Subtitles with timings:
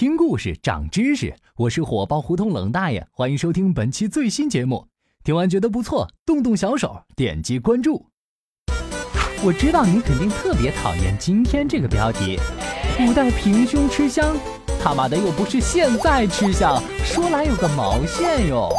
[0.00, 4.86] 听故事长知识，我是火爆胡同冷大爷，欢迎收听本期最新节目。
[5.22, 8.06] 听完觉得不错，动动小手点击关注。
[9.44, 12.40] 我知道你肯定特别讨厌今天这个标题，
[12.96, 14.34] 古代平胸吃香，
[14.82, 18.70] 他妈的又不是现在吃香，说来有个毛线哟！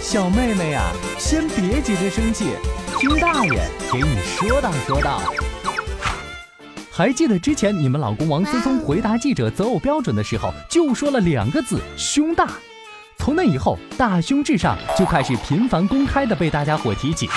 [0.00, 2.46] 小妹妹呀，先别急着生气，
[2.98, 5.22] 听大爷给你说道说道。
[6.96, 12.48] 还记得之前你们老公王思聪回答记者择偶标准的时候，就说了两个字：胸大。
[13.18, 17.28] 从那以后，大胸至上就开始频繁公开的被大家伙提起。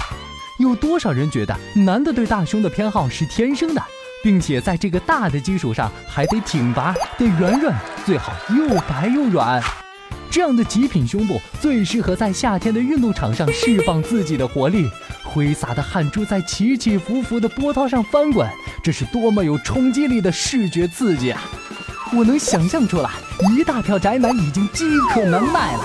[0.60, 3.84] 有多少人觉得男的对大胸的偏好是天生的，
[4.24, 9.62] 并且在这个大的基础上还得挺拔、得圆润，最好又白又软。
[10.32, 14.90] 这样的极品胸部最适合在夏天的运动场上释放自己的活力，
[15.30, 18.50] 挥洒的汗珠在起起伏伏的波涛上翻滚，
[18.84, 21.42] 这是多么有冲击力的视觉刺激啊！
[22.18, 23.10] 我能想象出来，
[23.52, 25.82] 一大票宅男已经饥渴难耐了。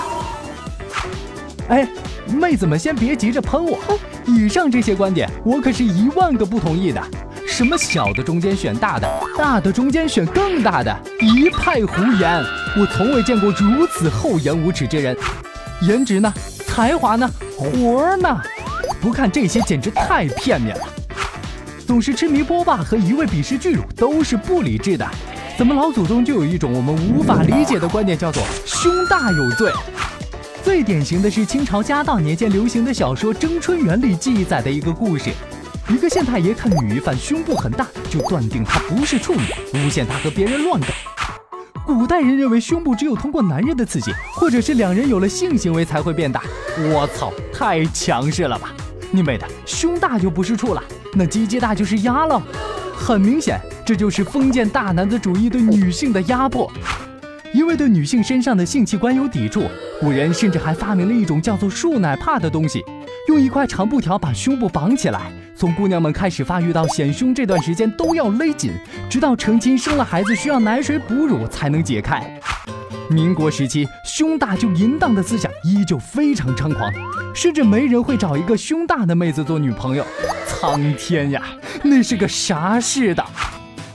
[1.69, 1.87] 哎，
[2.27, 3.77] 妹子们先别急着喷我，
[4.25, 7.01] 以上这些观点我可是一万个不同意的。
[7.47, 9.07] 什么小的中间选大的，
[9.37, 12.43] 大的中间选更大的，一派胡言！
[12.75, 15.15] 我从未见过如此厚颜无耻之人。
[15.81, 16.33] 颜值呢？
[16.65, 17.29] 才华呢？
[17.55, 18.41] 活儿呢？
[19.01, 20.83] 不看这些简直太片面了。
[21.85, 25.07] 总是痴迷波霸和一味鄙视巨乳都是不理智的。
[25.57, 29.71] 怎么老祖宗就有一种我们无法理解的观点，叫做胸大有罪？
[30.63, 35.29] 最典型的是清朝嘉道年间流行的小说《争春园》里记载的一个故事。
[35.87, 40.87] 一个县太爷看女一犯胸部很大，就断定她不是处女，诬陷她和别人乱搞。
[41.85, 46.41] 古代人认为胸部只有通过男人的刺激，或者是两人有了性行为才会变大。
[46.91, 48.73] 我操，太强势了吧！
[49.15, 52.41] 你妹的，胸大就不是处了，那鸡鸡大就是鸭了。
[52.93, 56.71] 很明显，这就是封建大男子主义对女性的压迫。
[57.53, 59.63] 因为对女性身上的性器官有抵触，
[60.01, 62.83] 古人甚至还发明了一种叫做束奶帕的东西，
[63.29, 65.31] 用一块长布条把胸部绑起来。
[65.55, 68.73] 从姑娘们开始发育到显胸这段时间都要勒紧，
[69.09, 72.21] 直到成亲生了孩子需要奶水哺乳才能解开。
[73.09, 76.91] 民国时期，胸大就淫荡的思想依旧非常猖狂，
[77.35, 80.05] 甚至没人会找一个胸大的妹子做女朋友。
[80.47, 81.43] 苍天呀，
[81.83, 83.27] 那是个啥世道？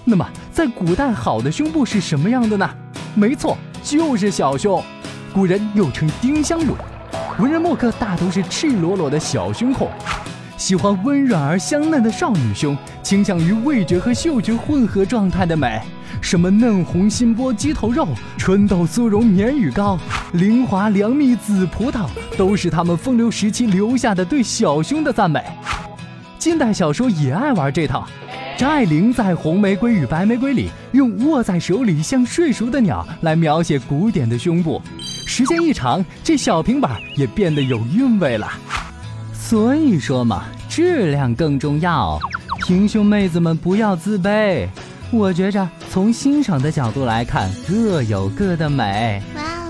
[0.04, 2.70] 那么，在古代好的胸部是什么样的呢？
[3.14, 4.82] 没错，就是小胸。
[5.34, 6.76] 古人又称丁香乳，
[7.38, 9.90] 文人墨客大都是赤裸裸的小胸控。
[10.60, 15.80] 喜欢温软而香嫩的少女胸，倾向于味觉和嗅觉混合状态的美。
[16.20, 18.06] 什么嫩红心波鸡头肉、
[18.36, 19.98] 春豆酥蓉绵羽糕、
[20.34, 22.06] 灵华凉蜜紫葡萄，
[22.36, 25.42] 都是他们风流时期留下的对小胸的赞美。
[26.38, 28.06] 近代小说也爱玩这套。
[28.58, 34.82] 张爱玲在《红玫瑰与白玫瑰》里用握在手里像睡熟的鸟来描写古典的胸部，
[35.26, 38.46] 时间一长，这小平板也变得有韵味了。
[39.50, 42.16] 所以说嘛，质量更重要。
[42.64, 44.68] 平胸妹子们不要自卑。
[45.10, 49.20] 我觉着从欣赏的角度来看，各有各的美。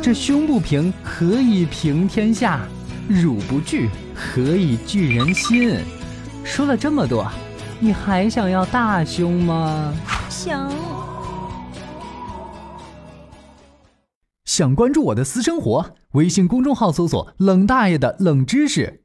[0.02, 2.60] 这胸不平，何以平天下？
[3.08, 5.78] 乳不巨，何以聚人心？
[6.44, 7.26] 说了这么多，
[7.78, 9.94] 你还想要大胸吗？
[10.28, 10.70] 想。
[14.44, 15.94] 想关注我的私生活？
[16.12, 18.99] 微信公众号搜索“冷大爷的冷知识”。